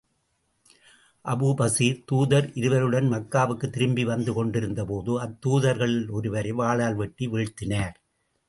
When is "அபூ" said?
1.25-1.49